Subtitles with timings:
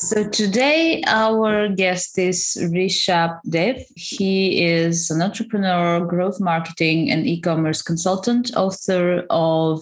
[0.00, 3.82] So today our guest is Rishabh Dev.
[3.96, 9.78] He is an entrepreneur, growth marketing and e-commerce consultant, author of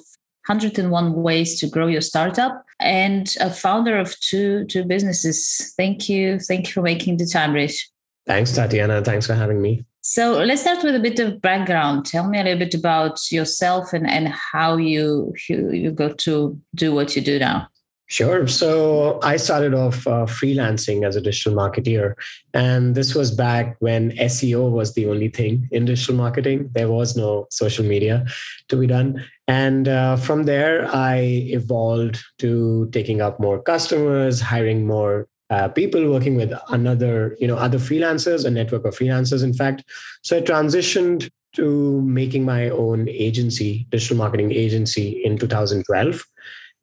[0.46, 5.74] 101 ways to grow your startup and a founder of two two businesses.
[5.76, 6.38] Thank you.
[6.38, 7.90] Thank you for making the time, Rish.
[8.26, 9.02] Thanks, Tatiana.
[9.02, 9.84] Thanks for having me.
[10.00, 12.06] So let's start with a bit of background.
[12.06, 16.58] Tell me a little bit about yourself and, and how you, you you got to
[16.74, 17.68] do what you do now.
[18.08, 18.46] Sure.
[18.46, 22.14] So I started off uh, freelancing as a digital marketeer.
[22.54, 26.70] And this was back when SEO was the only thing in digital marketing.
[26.72, 28.24] There was no social media
[28.68, 29.24] to be done.
[29.48, 31.18] And uh, from there, I
[31.50, 37.56] evolved to taking up more customers, hiring more uh, people working with another, you know,
[37.56, 39.84] other freelancers, a network of freelancers, in fact.
[40.22, 46.24] So I transitioned to making my own agency, digital marketing agency in 2012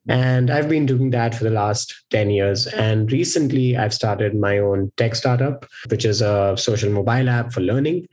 [0.08, 2.66] and I've been doing that for the last 10 years.
[2.66, 7.60] And recently, I've started my own tech startup, which is a social mobile app for
[7.60, 8.06] learning.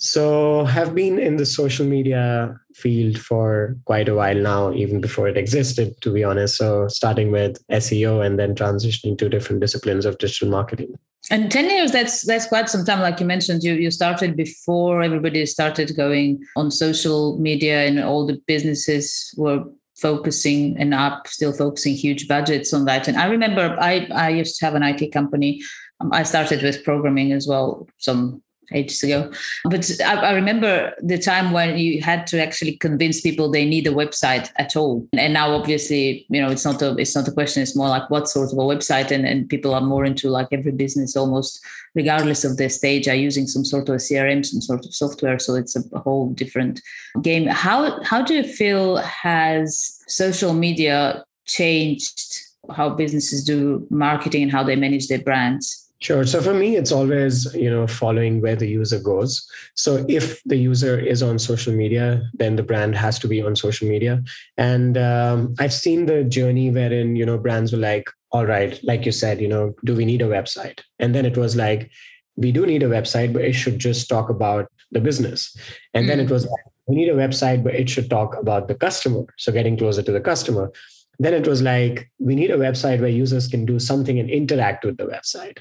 [0.00, 5.26] So, have been in the social media field for quite a while now, even before
[5.26, 6.56] it existed, to be honest.
[6.56, 10.94] So, starting with SEO and then transitioning to different disciplines of digital marketing.
[11.30, 13.00] And 10 years, that's that's quite some time.
[13.00, 18.24] Like you mentioned, you, you started before everybody started going on social media and all
[18.24, 19.64] the businesses were
[20.00, 23.08] focusing and up still focusing huge budgets on that.
[23.08, 25.60] And i remember i i used to have an it company.
[26.00, 29.30] Um, i started with programming as well some ages ago
[29.64, 33.86] but I, I, remember the time when you had to actually convince people they need
[33.86, 37.32] a website at all and now obviously you know it's not a it's not a
[37.32, 40.28] question it's more like what sort of a website and, and people are more into
[40.28, 41.64] like every business almost
[41.94, 45.38] regardless of their stage, are using some sort of a CRM, some sort of software.
[45.38, 46.80] So it's a, a whole different
[47.22, 47.46] game.
[47.46, 52.40] How how do you feel has social media changed
[52.76, 55.87] how businesses do marketing and how they manage their brands?
[56.00, 56.24] Sure.
[56.24, 59.44] So for me, it's always, you know, following where the user goes.
[59.74, 63.56] So if the user is on social media, then the brand has to be on
[63.56, 64.22] social media.
[64.56, 69.06] And um, I've seen the journey wherein, you know, brands were like, all right, like
[69.06, 70.80] you said, you know, do we need a website?
[71.00, 71.90] And then it was like,
[72.36, 75.56] we do need a website, but it should just talk about the business.
[75.94, 76.08] And mm.
[76.08, 76.32] then it mm.
[76.32, 79.24] was like, we need a website, but it should talk about the customer.
[79.36, 80.70] So getting closer to the customer.
[81.18, 84.84] Then it was like, we need a website where users can do something and interact
[84.84, 85.58] with the website.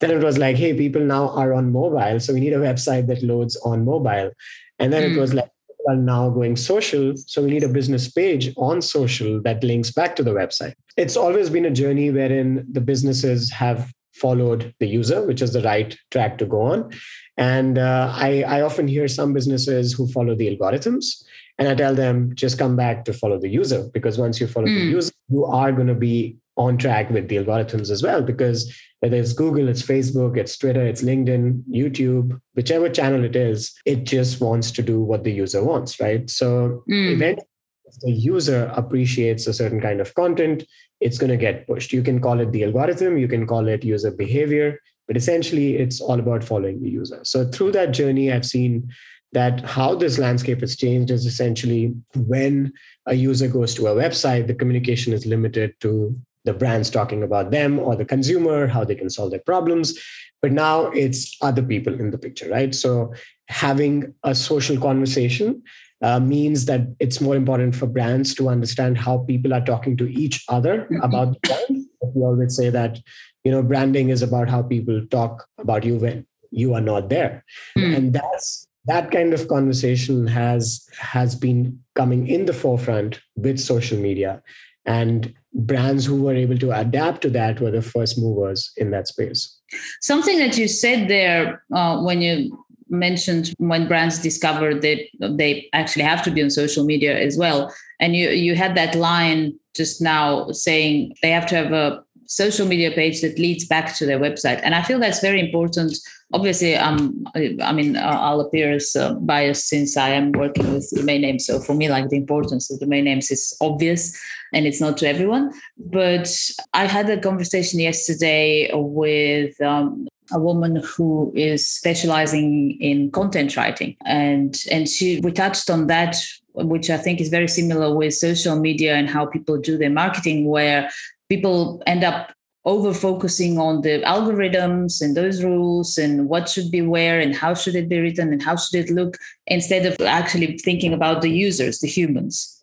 [0.00, 2.20] Then it was like, hey, people now are on mobile.
[2.20, 4.30] So we need a website that loads on mobile.
[4.78, 5.14] And then mm.
[5.14, 7.14] it was like, people are now going social.
[7.16, 10.74] So we need a business page on social that links back to the website.
[10.96, 15.62] It's always been a journey wherein the businesses have followed the user, which is the
[15.62, 16.90] right track to go on.
[17.36, 21.22] And uh, I, I often hear some businesses who follow the algorithms,
[21.58, 24.66] and I tell them just come back to follow the user because once you follow
[24.66, 24.74] mm.
[24.74, 24.90] the hmm.
[24.90, 29.16] user, you are going to be on track with the algorithms as well because whether
[29.16, 34.40] it's Google, it's Facebook, it's Twitter, it's LinkedIn, YouTube, whichever channel it is, it just
[34.40, 36.28] wants to do what the user wants, right?
[36.30, 37.12] So mm.
[37.12, 37.46] eventually,
[37.84, 40.64] if the user appreciates a certain kind of content,
[41.00, 41.92] it's going to get pushed.
[41.92, 46.00] You can call it the algorithm, you can call it user behavior, but essentially it's
[46.00, 47.20] all about following the user.
[47.24, 48.90] So through that journey, I've seen
[49.34, 52.72] that how this landscape has changed is essentially when
[53.06, 57.50] a user goes to a website, the communication is limited to the brands talking about
[57.50, 59.98] them or the consumer, how they can solve their problems.
[60.40, 62.74] But now it's other people in the picture, right?
[62.74, 63.12] So
[63.48, 65.62] having a social conversation
[66.02, 70.12] uh, means that it's more important for brands to understand how people are talking to
[70.12, 71.02] each other mm-hmm.
[71.02, 71.86] about the brand.
[72.14, 73.00] We always say that
[73.42, 77.42] you know branding is about how people talk about you when you are not there,
[77.78, 77.96] mm.
[77.96, 83.98] and that's that kind of conversation has has been coming in the forefront with social
[83.98, 84.42] media
[84.86, 89.08] and brands who were able to adapt to that were the first movers in that
[89.08, 89.56] space.
[90.00, 94.98] Something that you said there uh, when you mentioned when brands discovered that
[95.38, 98.94] they actually have to be on social media as well, and you you had that
[98.94, 103.94] line just now saying they have to have a social media page that leads back
[103.96, 105.96] to their website, and I feel that's very important.
[106.32, 111.20] Obviously um i mean i'll appear as uh, biased since i am working with domain
[111.20, 111.46] names.
[111.46, 114.18] So for me like the importance of domain names is obvious
[114.52, 115.52] and it's not to everyone.
[115.76, 116.28] But
[116.72, 123.96] i had a conversation yesterday with um, a woman who is specializing in content writing.
[124.04, 126.16] And and she we touched on that
[126.56, 130.48] which i think is very similar with social media and how people do their marketing
[130.48, 130.88] where
[131.28, 132.32] people end up
[132.64, 137.52] over focusing on the algorithms and those rules and what should be where and how
[137.52, 141.28] should it be written and how should it look instead of actually thinking about the
[141.28, 142.54] users the humans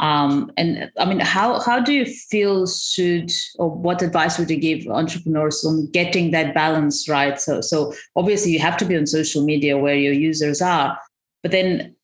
[0.00, 4.58] um, and I mean, how how do you feel should or what advice would you
[4.58, 7.40] give entrepreneurs on getting that balance right?
[7.40, 10.98] So so obviously you have to be on social media where your users are,
[11.42, 11.94] but then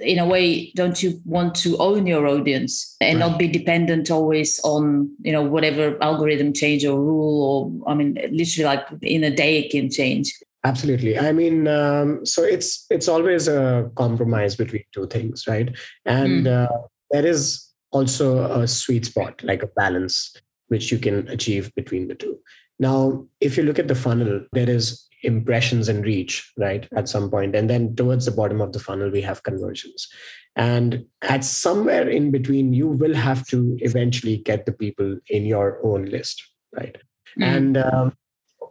[0.00, 3.28] in a way, don't you want to own your audience and right.
[3.28, 8.14] not be dependent always on you know whatever algorithm change or rule or I mean
[8.30, 10.32] literally like in a day it can change.
[10.64, 11.18] Absolutely.
[11.18, 15.76] I mean, um, so it's it's always a compromise between two things, right?
[16.06, 16.64] And mm.
[16.64, 20.34] uh, there is also a sweet spot, like a balance,
[20.68, 22.38] which you can achieve between the two.
[22.78, 27.30] Now, if you look at the funnel, there is impressions and reach, right, at some
[27.30, 27.54] point.
[27.56, 30.08] And then towards the bottom of the funnel, we have conversions.
[30.56, 35.80] And at somewhere in between, you will have to eventually get the people in your
[35.84, 36.96] own list, right?
[37.38, 37.44] Mm.
[37.44, 38.16] And um,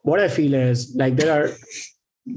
[0.03, 1.49] what I feel is like there are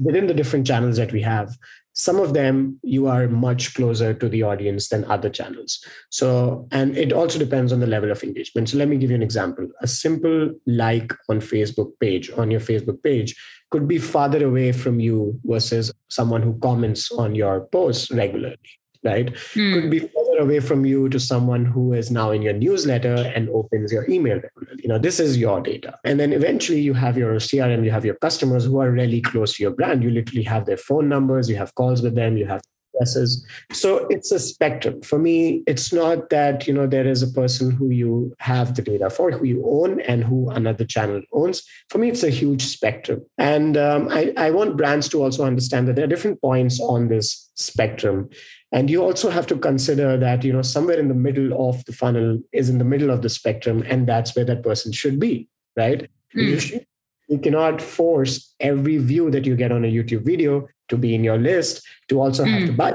[0.01, 1.55] within the different channels that we have,
[1.97, 5.83] some of them you are much closer to the audience than other channels.
[6.11, 8.69] So and it also depends on the level of engagement.
[8.69, 9.67] So let me give you an example.
[9.81, 13.35] A simple like on facebook page on your facebook page
[13.71, 18.57] could be farther away from you versus someone who comments on your posts regularly
[19.03, 19.33] right?
[19.53, 19.73] Mm.
[19.73, 19.99] could be
[20.39, 24.39] away from you to someone who is now in your newsletter and opens your email.
[24.77, 25.97] You know this is your data.
[26.03, 29.55] And then eventually you have your crm you have your customers who are really close
[29.55, 30.03] to your brand.
[30.03, 32.61] You literally have their phone numbers you have calls with them you have
[32.97, 35.01] addresses so it's a spectrum.
[35.01, 38.81] For me it's not that you know there is a person who you have the
[38.81, 41.63] data for who you own and who another channel owns.
[41.89, 43.25] For me it's a huge spectrum.
[43.37, 47.07] And um, I, I want brands to also understand that there are different points on
[47.07, 48.29] this spectrum.
[48.71, 51.93] And you also have to consider that you know somewhere in the middle of the
[51.93, 55.49] funnel is in the middle of the spectrum and that's where that person should be
[55.77, 56.09] right?
[56.35, 56.47] Mm.
[56.47, 56.85] you, should,
[57.27, 61.23] you cannot force every view that you get on a youtube video to be in
[61.23, 62.49] your list to also mm.
[62.49, 62.77] have to hmm.
[62.77, 62.93] buy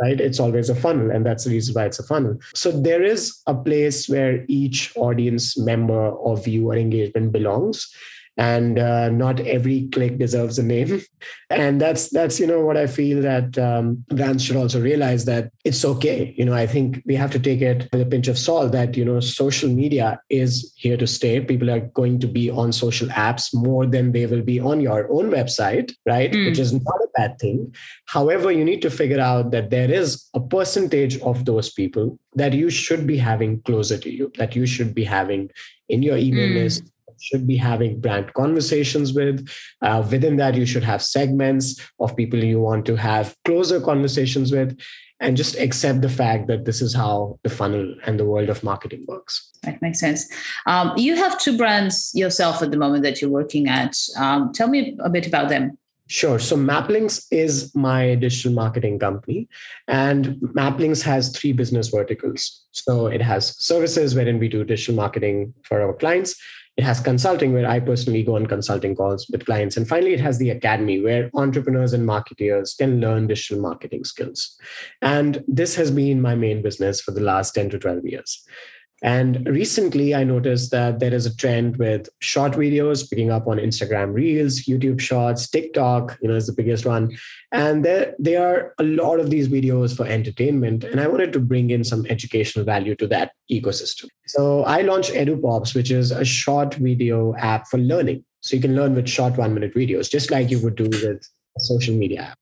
[0.00, 3.02] right it's always a funnel and that's the reason why it's a funnel so there
[3.02, 7.92] is a place where each audience member or viewer engagement belongs
[8.38, 11.02] and uh, not every click deserves a name.
[11.50, 15.50] And that's that's you know what i feel that um, brands should also realize that
[15.64, 16.34] it's okay.
[16.36, 18.96] You know i think we have to take it with a pinch of salt that
[18.98, 21.40] you know social media is here to stay.
[21.40, 25.10] People are going to be on social apps more than they will be on your
[25.10, 26.32] own website right?
[26.32, 26.46] Mm.
[26.46, 27.74] which is not a bad thing.
[28.06, 32.52] However you need to figure out that there is a percentage of those people that
[32.52, 35.50] you should be having closer to you that you should be having
[35.88, 36.62] in your email mm.
[36.62, 36.84] list
[37.20, 39.48] should be having brand conversations with.
[39.82, 44.52] Uh, within that, you should have segments of people you want to have closer conversations
[44.52, 44.78] with,
[45.20, 48.62] and just accept the fact that this is how the funnel and the world of
[48.62, 49.50] marketing works.
[49.62, 50.28] That makes sense.
[50.66, 53.96] Um, you have two brands yourself at the moment that you're working at.
[54.16, 55.76] Um, tell me a bit about them.
[56.10, 56.38] Sure.
[56.38, 59.46] So Mapplinks is my digital marketing company,
[59.88, 62.64] and Mapplinks has three business verticals.
[62.70, 66.34] So it has services wherein we do digital marketing for our clients.
[66.78, 69.76] It has consulting, where I personally go on consulting calls with clients.
[69.76, 74.56] And finally, it has the academy, where entrepreneurs and marketeers can learn digital marketing skills.
[75.02, 78.46] And this has been my main business for the last 10 to 12 years.
[79.02, 83.58] And recently, I noticed that there is a trend with short videos picking up on
[83.58, 87.16] Instagram Reels, YouTube Shorts, TikTok, you know, is the biggest one.
[87.52, 90.82] And there, there are a lot of these videos for entertainment.
[90.82, 94.08] And I wanted to bring in some educational value to that ecosystem.
[94.26, 98.24] So I launched EduPops, which is a short video app for learning.
[98.40, 101.22] So you can learn with short one minute videos, just like you would do with
[101.56, 102.38] a social media app.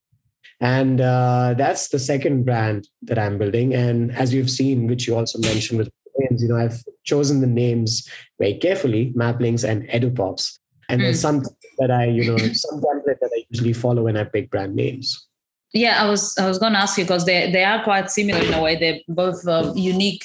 [0.61, 3.75] And uh, that's the second brand that I'm building.
[3.75, 7.47] And as you've seen, which you also mentioned with names, you know, I've chosen the
[7.47, 8.09] names
[8.39, 10.59] very carefully, Mapplinks and EduPops.
[10.89, 11.05] And mm.
[11.05, 11.43] there's some
[11.79, 15.27] that I, you know, some template that I usually follow when I pick brand names.
[15.73, 18.41] Yeah, I was I was going to ask you because they they are quite similar
[18.41, 18.77] in a way.
[18.77, 20.25] They're both uh, unique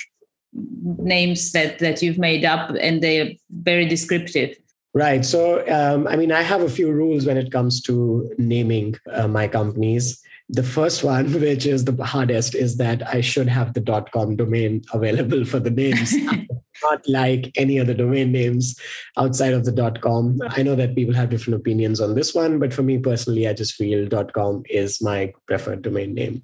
[0.53, 4.55] names that that you've made up, and they're very descriptive.
[4.93, 5.23] Right.
[5.23, 9.27] So, um, I mean, I have a few rules when it comes to naming uh,
[9.27, 10.21] my companies.
[10.51, 13.81] The first one, which is the hardest, is that I should have the
[14.13, 16.13] .com domain available for the names.
[16.83, 18.75] not like any other domain names
[19.17, 20.39] outside of the .com.
[20.49, 23.53] I know that people have different opinions on this one, but for me personally, I
[23.53, 26.41] just feel .com is my preferred domain name.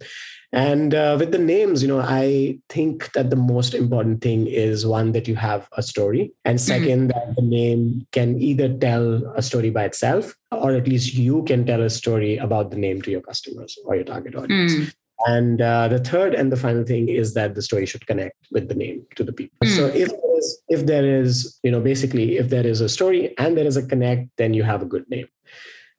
[0.54, 4.86] And uh, with the names, you know, I think that the most important thing is
[4.86, 7.08] one that you have a story, and 2nd mm-hmm.
[7.08, 11.66] that the name can either tell a story by itself, or at least you can
[11.66, 14.74] tell a story about the name to your customers or your target audience.
[14.74, 14.94] Mm.
[15.26, 18.70] And uh, the third and the final thing is that the story should connect with
[18.70, 19.58] the name to the people.
[19.66, 19.76] Mm.
[19.76, 23.34] So if there is, if there is, you know, basically if there is a story
[23.38, 25.28] and there is a connect, then you have a good name.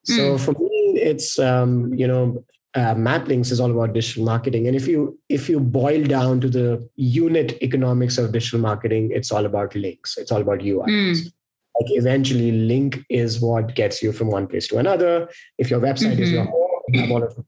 [0.04, 0.40] So mm.
[0.40, 4.86] for me, it's um, you know uh, Mapplinks is all about digital marketing, and if
[4.86, 9.74] you if you boil down to the unit economics of digital marketing, it's all about
[9.74, 10.18] links.
[10.18, 10.86] It's all about UIs.
[10.86, 11.24] Mm.
[11.80, 15.28] Like eventually, link is what gets you from one place to another.
[15.56, 16.22] If your website mm-hmm.
[16.22, 16.52] is your mm-hmm.
[16.52, 17.38] home, you have all of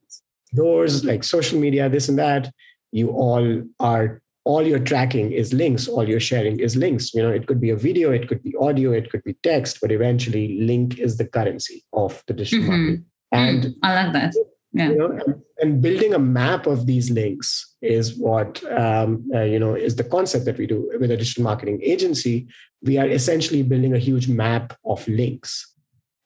[0.55, 2.51] doors like social media, this and that.
[2.93, 7.31] You all are all your tracking is links all your sharing is links you know
[7.31, 10.59] it could be a video it could be audio it could be text but eventually
[10.61, 12.71] link is the currency of the digital mm-hmm.
[12.71, 14.35] marketing and mm, i like that
[14.73, 14.91] yeah.
[14.91, 19.75] You know, and, building a map of these links is what um, uh, you know
[19.75, 22.47] is the concept that we do with a digital marketing agency.
[22.83, 25.75] We are essentially building a huge map of links,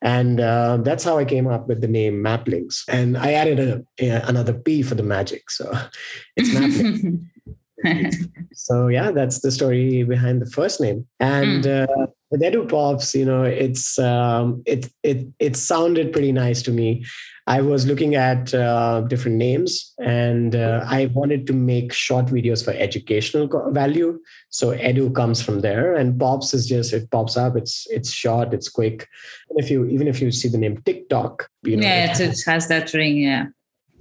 [0.03, 2.85] and uh, that's how I came up with the name Map Links.
[2.89, 5.73] And I added a, a another P for the magic, so
[6.37, 7.25] it's Mapplinks.
[8.53, 11.07] so yeah, that's the story behind the first name.
[11.21, 11.89] And mm.
[11.89, 17.05] uh, with EduPops, you know, it's um, it it it sounded pretty nice to me.
[17.47, 22.65] I was looking at uh, different names and uh, I wanted to make short videos
[22.65, 24.19] for educational value.
[24.49, 27.55] So edu comes from there and pops is just, it pops up.
[27.55, 29.07] It's, it's short, it's quick.
[29.51, 32.41] And if you, even if you see the name TikTok, you know, yeah, it, it
[32.47, 33.19] has that ring.
[33.19, 33.49] Yeah.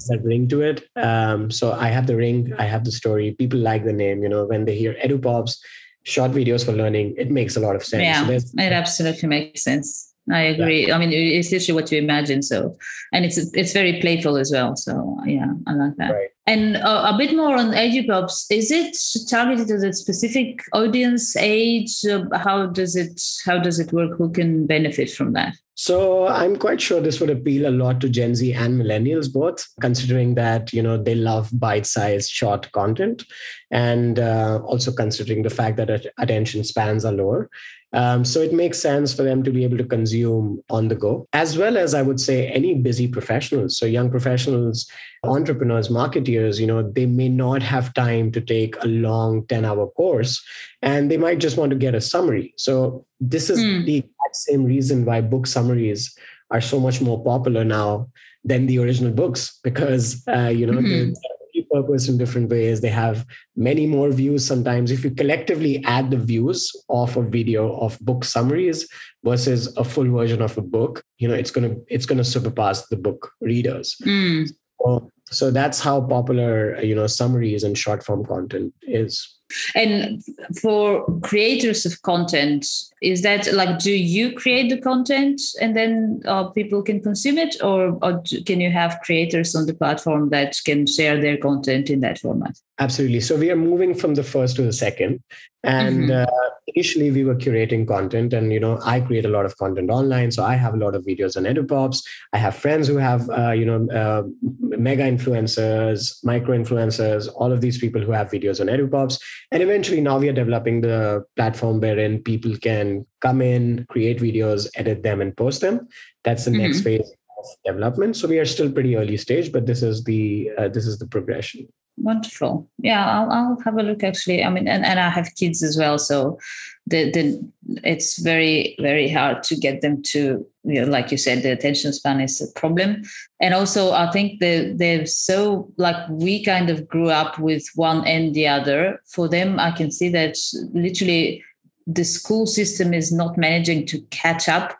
[0.08, 0.88] That ring to it.
[0.96, 3.36] Um, so I have the ring, I have the story.
[3.38, 5.58] People like the name, you know, when they hear EduPops,
[6.03, 8.03] short videos for learning, it makes a lot of sense.
[8.03, 10.13] Yeah, so it absolutely makes sense.
[10.31, 10.88] I agree.
[10.88, 10.95] Yeah.
[10.95, 12.41] I mean, it's literally what you imagine.
[12.41, 12.77] So,
[13.12, 14.75] and it's it's very playful as well.
[14.77, 16.12] So, yeah, I like that.
[16.13, 16.29] Right.
[16.48, 18.45] And uh, a bit more on EduPops.
[18.50, 18.98] Is it
[19.29, 22.05] targeted to a specific audience, age?
[22.05, 24.17] Uh, how does it how does it work?
[24.17, 25.55] Who can benefit from that?
[25.75, 29.65] So I'm quite sure this would appeal a lot to Gen Z and millennials both,
[29.82, 33.24] considering that you know they love bite-sized, short content,
[33.72, 37.50] and uh, also considering the fact that attention spans are lower.
[37.94, 41.27] Um, so it makes sense for them to be able to consume on the go,
[41.32, 43.77] as well as I would say any busy professionals.
[43.77, 44.89] So young professionals,
[45.24, 49.88] entrepreneurs, marketeers, you know, they may not have time to take a long 10 hour
[49.92, 50.44] course
[50.82, 52.53] and they might just want to get a summary.
[52.58, 53.86] So this is mm.
[53.86, 54.03] the
[54.34, 56.18] same reason why book summaries
[56.51, 58.08] are so much more popular now
[58.44, 61.13] than the original books because uh, you know mm-hmm.
[61.56, 63.25] repurposed in different ways they have
[63.56, 68.24] many more views sometimes if you collectively add the views of a video of book
[68.25, 68.88] summaries
[69.24, 72.24] versus a full version of a book you know it's going to it's going to
[72.24, 74.48] surpass the book readers mm.
[74.82, 79.39] so, so that's how popular you know summaries and short form content is
[79.75, 80.24] and
[80.62, 82.65] for creators of content,
[83.01, 87.55] is that like, do you create the content and then uh, people can consume it,
[87.62, 92.00] or, or can you have creators on the platform that can share their content in
[92.00, 92.57] that format?
[92.79, 93.19] Absolutely.
[93.19, 95.22] So we are moving from the first to the second.
[95.63, 96.29] And mm-hmm.
[96.29, 99.89] uh, initially we were curating content and, you know, I create a lot of content
[99.89, 100.32] online.
[100.32, 102.03] So I have a lot of videos on EduPops.
[102.34, 107.62] I have friends who have, uh, you know, uh, mega influencers, micro influencers, all of
[107.62, 109.22] these people who have videos on EduPops.
[109.51, 114.67] And eventually now we are developing the platform wherein people can come in, create videos,
[114.75, 115.88] edit them and post them.
[116.25, 116.62] That's the mm-hmm.
[116.62, 118.17] next phase of development.
[118.17, 121.08] So we are still pretty early stage, but this is the, uh, this is the
[121.08, 121.70] progression.
[121.97, 122.67] Wonderful.
[122.79, 124.43] Yeah, I'll, I'll have a look actually.
[124.43, 126.00] I mean, and, and I have kids as well.
[126.00, 126.39] So
[126.88, 127.51] the, the,
[127.83, 131.93] it's very, very hard to get them to, you know, like you said, the attention
[131.93, 133.03] span is a problem.
[133.39, 138.05] And also, I think they, they're so, like, we kind of grew up with one
[138.07, 139.00] and the other.
[139.07, 140.35] For them, I can see that
[140.73, 141.43] literally
[141.85, 144.77] the school system is not managing to catch up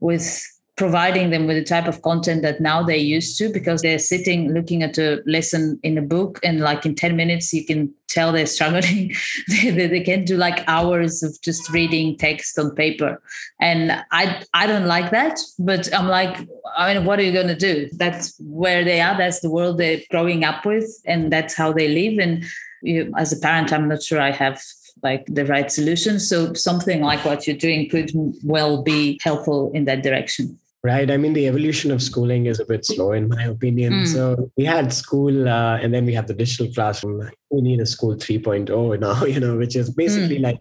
[0.00, 0.42] with
[0.76, 4.52] providing them with the type of content that now they're used to because they're sitting
[4.52, 8.30] looking at a lesson in a book and like in 10 minutes you can tell
[8.30, 9.12] they're struggling.
[9.48, 13.22] They, they, they can do like hours of just reading text on paper.
[13.58, 16.36] And i i don't like that but i'm like
[16.76, 17.88] i mean what are you going to do?
[17.92, 21.88] That's where they are that's the world they're growing up with and that's how they
[21.88, 22.18] live.
[22.18, 22.44] And
[22.82, 24.60] you, as a parent i'm not sure i have
[25.02, 26.18] like the right solution.
[26.18, 28.10] So something like what you're doing could
[28.42, 31.10] well be helpful in that direction Right.
[31.10, 33.92] I mean, the evolution of schooling is a bit slow, in my opinion.
[33.92, 34.06] Mm.
[34.06, 37.28] So we had school, uh, and then we have the digital classroom.
[37.50, 40.42] We need a school 3.0 now, you know, which is basically mm.
[40.42, 40.60] like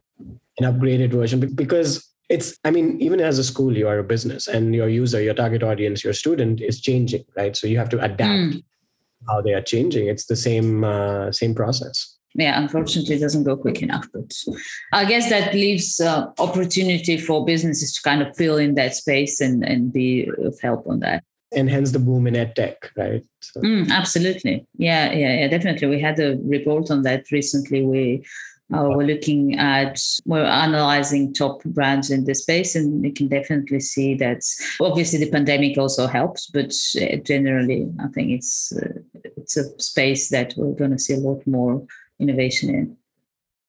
[0.58, 1.90] an upgraded version because
[2.28, 5.34] it's i mean even as a school you are a business and your user your
[5.34, 8.64] target audience your student is changing right so you have to adapt mm.
[9.28, 13.58] how they are changing it's the same uh, same process yeah unfortunately it doesn't go
[13.58, 14.32] quick enough but
[14.94, 19.42] i guess that leaves uh, opportunity for businesses to kind of fill in that space
[19.42, 21.24] and and be of help on that.
[21.56, 23.24] And hence the boom in ed tech right?
[23.40, 23.62] So.
[23.62, 24.66] mm, absolutely.
[24.78, 25.88] Yeah yeah yeah definitely.
[25.88, 27.86] We had a report on that recently.
[27.86, 28.26] We
[28.74, 33.80] uh, we're looking at we're analyzing top brands in the space and we can definitely
[33.80, 34.42] see that
[34.82, 39.00] obviously the pandemic also helps but uh, generally i think it's uh,
[39.38, 41.86] it's a space that we're going to see a lot more
[42.20, 42.98] innovation in?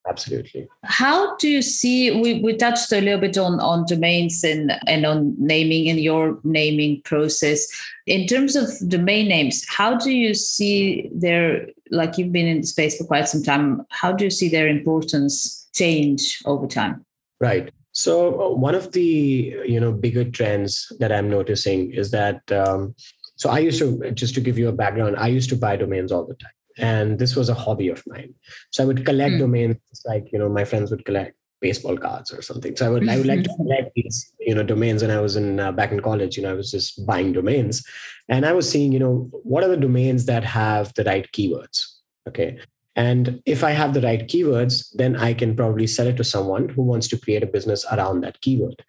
[0.09, 0.69] Absolutely.
[0.85, 5.05] How do you see we, we touched a little bit on on domains and and
[5.05, 7.67] on naming and your naming process.
[8.07, 12.67] In terms of domain names how do you see their like you've been in the
[12.67, 17.05] space for quite some time how do you see their importance change over time?
[17.41, 17.73] Right.
[17.93, 22.95] So uh, one of the you know bigger trends that i'm noticing is that um,
[23.37, 26.13] so i used to just to give you a background i used to buy domains
[26.13, 28.35] all the time and this was a hobby of mine.
[28.71, 29.39] So i would collect mm.
[29.41, 32.77] domains like you know my friends would collect baseball cards or something.
[32.77, 35.37] So i would i would like to collect these you know domains and i was
[35.37, 37.85] in uh, back in college you know i was just buying domains.
[38.29, 41.79] And i was seeing you know what are the domains that have the right keywords?
[42.29, 42.59] Okay.
[42.97, 46.71] And if i have the right keywords then i can probably sell it to someone
[46.71, 48.83] who wants to create a business around that keyword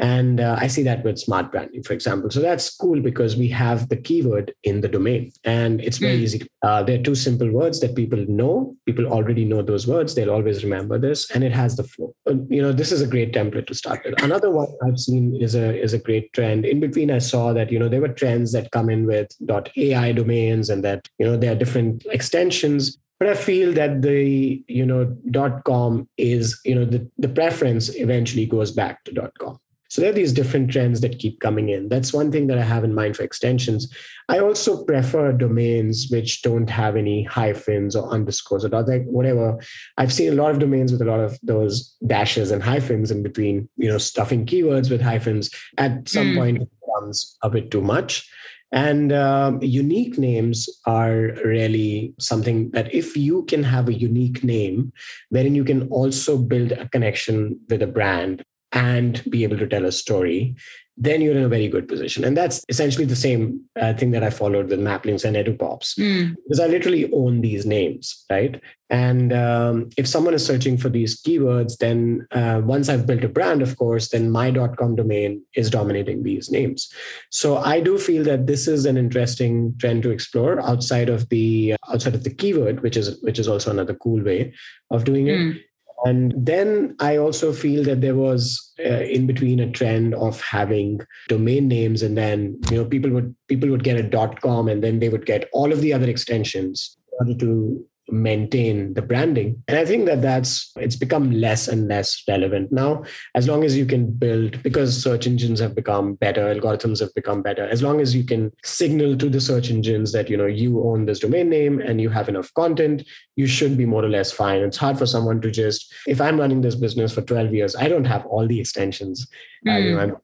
[0.00, 2.30] and uh, I see that with smart branding, for example.
[2.30, 6.22] So that's cool because we have the keyword in the domain and it's very mm.
[6.22, 6.46] easy.
[6.62, 8.74] Uh, there are two simple words that people know.
[8.86, 10.14] People already know those words.
[10.14, 12.14] They'll always remember this and it has the flow.
[12.26, 14.22] Uh, you know, this is a great template to start with.
[14.22, 16.64] Another one I've seen is a, is a great trend.
[16.64, 19.28] In between, I saw that, you know, there were trends that come in with
[19.76, 24.64] .ai domains and that, you know, there are different extensions but i feel that the
[24.66, 29.30] you know dot com is you know the, the preference eventually goes back to dot
[29.38, 29.58] com
[29.90, 31.88] so there are these different trends that keep coming in.
[31.88, 33.92] That's one thing that I have in mind for extensions.
[34.28, 39.58] I also prefer domains which don't have any hyphens or underscores or whatever.
[39.98, 43.24] I've seen a lot of domains with a lot of those dashes and hyphens in
[43.24, 45.50] between, you know, stuffing keywords with hyphens.
[45.76, 46.36] At some mm.
[46.36, 48.30] point, it becomes a bit too much.
[48.72, 54.92] And um, unique names are really something that if you can have a unique name,
[55.30, 59.84] wherein you can also build a connection with a brand and be able to tell
[59.84, 60.54] a story,
[61.00, 62.24] then you're in a very good position.
[62.24, 66.34] And that's essentially the same uh, thing that I followed with Mapplinks and EduPops, mm.
[66.44, 68.60] because I literally own these names, right?
[68.90, 73.28] And um, if someone is searching for these keywords, then uh, once I've built a
[73.28, 76.92] brand, of course, then my .com domain is dominating these names.
[77.30, 81.76] So I do feel that this is an interesting trend to explore outside of the
[81.90, 84.52] outside of the keyword, which is which is also another cool way
[84.90, 85.38] of doing it.
[85.38, 85.60] Mm
[86.04, 91.00] and then I also feel that there was uh, in between a trend of having
[91.28, 94.98] domain names, and then you know people would people would get a com, and then
[94.98, 99.62] they would get all of the other extensions in order to maintain the branding.
[99.68, 102.72] And i think that that's it's become less and less relevant.
[102.72, 107.14] Now as long as you can build because search engines have become better algorithms have
[107.14, 110.46] become better as long as you can signal to the search engines that you know
[110.46, 113.04] you own this domain name and you have enough content
[113.36, 114.60] you should be more or less fine.
[114.60, 117.88] It's hard for someone to just if i'm running this business for 12 years i
[117.88, 119.26] don't have all the extensions.
[119.66, 119.74] Mm.
[119.74, 120.10] uh, you know, hmm.
[120.12, 120.16] i'm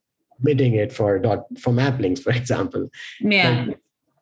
[0.42, 2.90] bidding it for dot for map links for example.
[3.20, 3.66] Yeah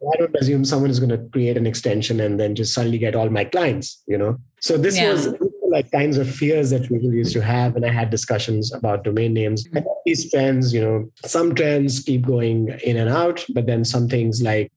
[0.02, 3.14] I don't assume someone is going to create an extension and then just suddenly get
[3.14, 4.38] all my clients, you know?
[4.60, 5.12] So this yeah.
[5.12, 5.34] was
[5.68, 7.74] like kinds of fears that people used to have.
[7.76, 9.66] And I had discussions about domain names.
[9.68, 9.86] Mm-hmm.
[10.04, 14.42] these trends, you know, some trends keep going in and out, but then some things
[14.42, 14.72] like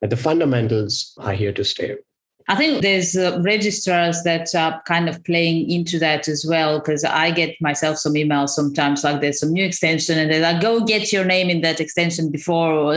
[0.00, 1.96] the fundamentals are here to stay.
[2.50, 7.04] I think there's uh, registrars that are kind of playing into that as well, because
[7.04, 10.84] I get myself some emails sometimes like there's some new extension and they're like, go
[10.84, 12.92] get your name in that extension before.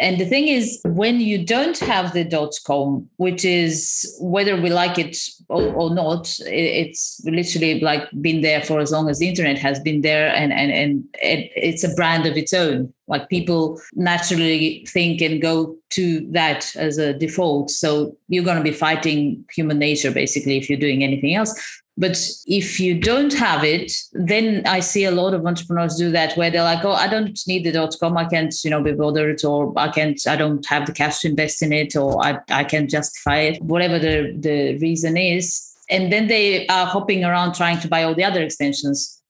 [0.00, 2.24] And the thing is, when you don't have the
[2.66, 5.16] .com, which is whether we like it
[5.48, 9.78] or, or not, it's literally like been there for as long as the internet has
[9.78, 13.28] been there and, and, and it, it's a brand of its own like hmm.
[13.28, 17.70] people naturally think and go to that as a default.
[17.70, 21.58] So you're going to be fighting human nature basically if you're doing anything else.
[21.96, 22.16] But
[22.46, 26.48] if you don't have it then i see a lot of entrepreneurs do that where
[26.48, 28.16] they're like oh i don't need the dot com.
[28.16, 31.28] I can't you know be bothered or i can't i don't have the cash to
[31.28, 35.74] invest in it or i, I can't justify it whatever the, the reason is.
[35.90, 39.20] And then they are hopping around trying to buy all the other extensions.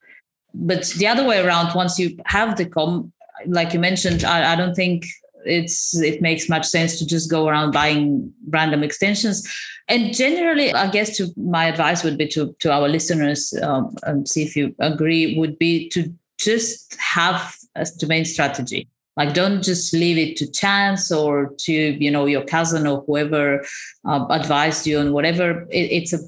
[0.55, 3.13] But the other way around once you have the com
[3.47, 5.07] like you mentioned, I, I don't think
[5.45, 9.49] it's it makes much sense to just go around buying random extensions.
[9.89, 14.29] And generally, I guess to my advice would be to to our listeners, um, and
[14.29, 19.93] see if you agree, would be to just have a domain strategy like don't just
[19.93, 23.67] leave it to chance or to you know your cousin or whoever
[24.07, 26.19] uh, advised you on whatever it, it's a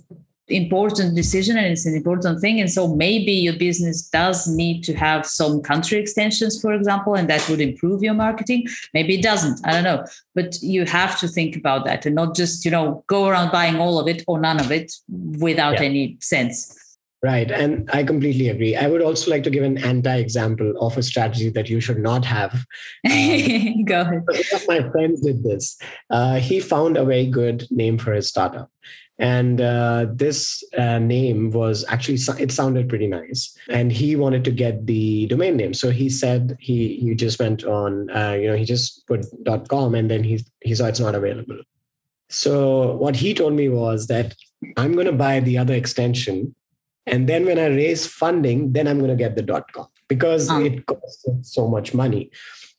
[0.50, 4.94] important decision and it's an important thing and so maybe your business does need to
[4.94, 9.60] have some country extensions for example and that would improve your marketing maybe it doesn't
[9.66, 13.04] i don't know but you have to think about that and not just you know
[13.06, 14.92] go around buying all of it or none of it
[15.38, 15.82] without yeah.
[15.82, 16.76] any sense
[17.22, 17.50] Right.
[17.50, 18.74] And I completely agree.
[18.74, 21.98] I would also like to give an anti example of a strategy that you should
[21.98, 22.64] not have.
[23.10, 24.22] Um, Go ahead.
[24.24, 25.78] One of my friends did this.
[26.08, 28.70] Uh, he found a very good name for his startup.
[29.20, 33.54] And uh, this uh, name was actually, it sounded pretty nice.
[33.68, 35.74] And he wanted to get the domain name.
[35.74, 39.26] So he said he, he just went on, uh, you know, he just put
[39.68, 41.60] .com and then he, he saw it's not available.
[42.30, 44.34] So what he told me was that
[44.76, 46.54] I'm going to buy the other extension
[47.06, 50.48] and then when I raise funding, then I'm going to get the dot com because
[50.48, 50.64] um.
[50.64, 52.30] it costs so much money.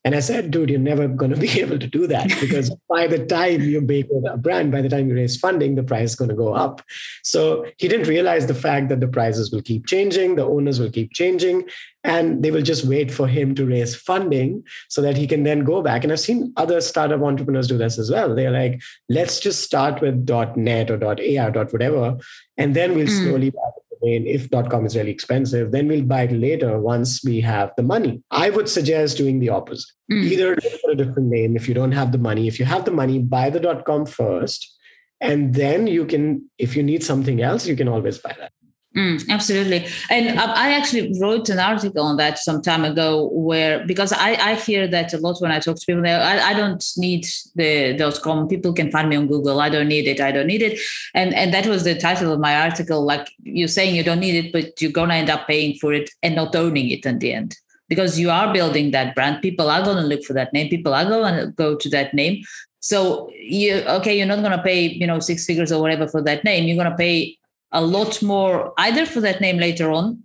[0.04, 3.08] And I said, dude, you're never going to be able to do that because by
[3.08, 6.16] the time you make a brand, by the time you raise funding, the price is
[6.16, 6.82] going to go up.
[7.24, 10.92] So he didn't realize the fact that the prices will keep changing, the owners will
[10.92, 11.70] keep changing,
[12.04, 15.64] and they will just wait for him to raise funding so that he can then
[15.64, 16.04] go back.
[16.04, 18.34] And I've seen other startup entrepreneurs do this as well.
[18.34, 22.18] They're like, let's just start with .net or .ar, whatever,
[22.58, 23.81] and then we'll slowly mm.
[24.02, 27.84] Domain if .com is really expensive, then we'll buy it later once we have the
[27.84, 28.22] money.
[28.32, 29.92] I would suggest doing the opposite.
[30.12, 30.24] Mm.
[30.24, 30.54] Either
[30.90, 32.48] a different name if you don't have the money.
[32.48, 34.78] If you have the money, buy the .com first,
[35.20, 38.52] and then you can, if you need something else, you can always buy that.
[38.94, 39.88] Mm, absolutely.
[40.10, 44.56] And I actually wrote an article on that some time ago where, because I, I
[44.56, 47.26] hear that a lot when I talk to people, I, I don't need
[47.56, 48.50] the dot com.
[48.50, 49.62] People can find me on Google.
[49.62, 50.20] I don't need it.
[50.20, 50.78] I don't need it.
[51.16, 53.06] And, and that was the title of my article.
[53.06, 55.94] Like you're saying you don't need it, but you're going to end up paying for
[55.94, 57.56] it and not owning it in the end
[57.88, 59.42] because you are building that brand.
[59.42, 60.68] People are going to look for that name.
[60.68, 62.44] People are going to go to that name.
[62.82, 66.22] So you, okay, you're not going to pay, you know, six figures or whatever for
[66.24, 66.68] that name.
[66.68, 67.38] You're going to pay
[67.72, 70.24] a lot more either for that name later on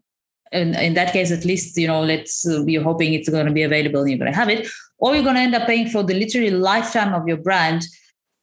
[0.52, 3.52] and in that case at least you know let's uh, you're hoping it's going to
[3.52, 5.88] be available and you're going to have it or you're going to end up paying
[5.88, 7.84] for the literally lifetime of your brand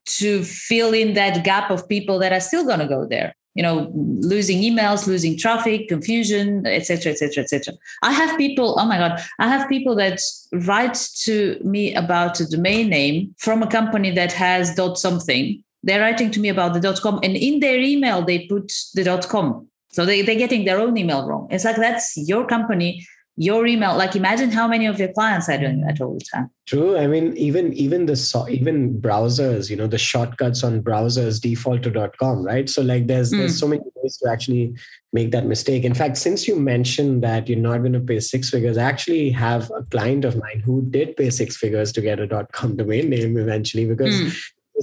[0.06, 3.34] to fill in that gap of people that are still going to go there.
[3.56, 8.98] You know losing emails losing traffic confusion etc etc etc i have people oh my
[8.98, 10.20] god i have people that
[10.66, 16.02] write to me about a domain name from a company that has dot something they're
[16.02, 19.28] writing to me about the dot com and in their email they put the dot
[19.28, 19.68] com.
[19.92, 21.48] So they, they're getting their own email wrong.
[21.52, 23.98] It's like that's your company your email.
[23.98, 26.52] Like imagine how many of your clients are doing that all the time.
[26.68, 26.98] True.
[26.98, 32.12] I mean even even the even browsers you know the shortcuts on browsers default to
[32.20, 32.70] com right?
[32.70, 33.40] So like there's mm.
[33.40, 34.76] there's so many ways to actually
[35.14, 35.84] make that mistake.
[35.84, 39.30] In fact since you mentioned that you're not going to pay six figures i actually
[39.30, 43.10] have a client of mine who did pay six figures to get a com domain
[43.10, 44.34] name eventually because mm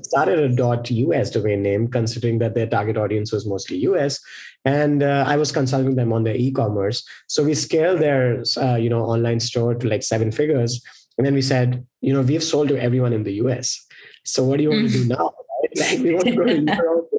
[0.00, 4.18] it started a .us domain name, considering that their target audience was mostly US.
[4.64, 7.04] And uh, I was consulting them on their e-commerce.
[7.28, 10.82] So we scaled their, uh, you know, online store to like seven figures.
[11.18, 13.86] And then we said, you know, we've sold to everyone in the US.
[14.24, 15.16] So what do you want to do now?
[15.16, 15.36] Right?
[15.76, 17.10] Like we want to go to Europe,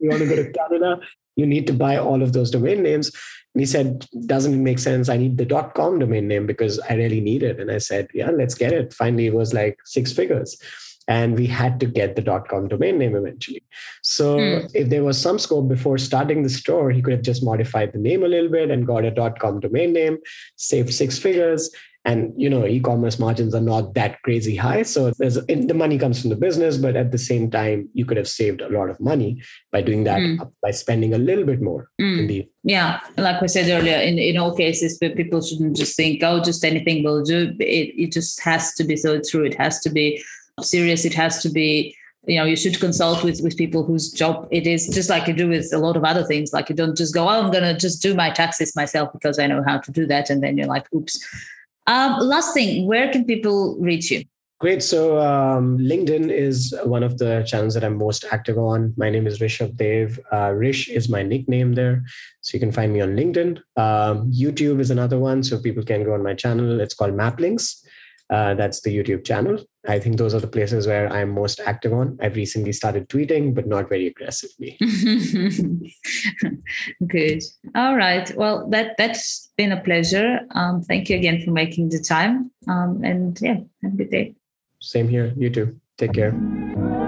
[0.00, 1.00] we want to go to Canada.
[1.34, 3.10] You need to buy all of those domain names.
[3.54, 5.08] And he said, doesn't it make sense?
[5.08, 7.58] I need the .com domain name because I really need it.
[7.60, 8.94] And I said, yeah, let's get it.
[8.94, 10.56] Finally, it was like six figures
[11.08, 13.64] and we had to get the dot .com domain name eventually.
[14.02, 14.70] So mm.
[14.74, 17.98] if there was some scope before starting the store, he could have just modified the
[17.98, 20.18] name a little bit and got a .dot .com domain name,
[20.56, 21.70] saved six figures.
[22.04, 26.20] And you know, e-commerce margins are not that crazy high, so there's the money comes
[26.20, 28.98] from the business, but at the same time, you could have saved a lot of
[28.98, 29.42] money
[29.72, 30.50] by doing that mm.
[30.62, 31.90] by spending a little bit more.
[32.00, 32.48] Mm.
[32.62, 36.64] yeah, like we said earlier, in in all cases, people shouldn't just think, oh, just
[36.64, 37.54] anything will do.
[37.58, 39.44] It it just has to be so true.
[39.44, 40.22] It has to be
[40.62, 41.94] serious it has to be
[42.26, 45.34] you know you should consult with with people whose job it is just like you
[45.34, 47.64] do with a lot of other things like you don't just go oh i'm going
[47.64, 50.56] to just do my taxes myself because i know how to do that and then
[50.56, 51.18] you're like oops
[51.86, 54.24] um, last thing where can people reach you
[54.60, 54.82] Great.
[54.82, 58.92] So um, LinkedIn is one of the channels that I'm most active on.
[58.96, 60.18] My name is Rishabh Dev.
[60.32, 62.02] Uh, Rish is my nickname there.
[62.40, 63.58] So you can find me on LinkedIn.
[63.76, 65.44] Um, YouTube is another one.
[65.44, 66.80] So people can go on my channel.
[66.80, 67.84] It's called Mapplinks.
[68.30, 69.58] Uh, that's the YouTube channel.
[69.86, 72.18] I think those are the places where I'm most active on.
[72.20, 74.76] I've recently started tweeting, but not very aggressively.
[77.06, 77.42] Good.
[77.74, 78.30] All right.
[78.36, 80.40] Well, that that's been a pleasure.
[80.50, 82.50] Um, thank you again for making the time.
[82.66, 84.34] Um, and yeah, have a good day.
[84.80, 85.32] Same here.
[85.36, 85.80] You too.
[85.96, 87.07] Take care.